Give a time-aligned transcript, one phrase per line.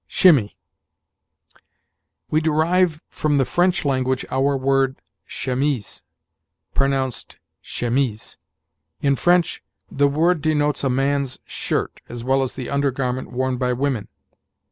[0.07, 0.57] SHIMMY.
[2.31, 6.01] "We derive from the French language our word chemise
[6.73, 8.35] pronounced shemmeeze.
[9.01, 13.57] In French, the word denotes a man's shirt, as well as the under garment worn
[13.57, 14.07] by women.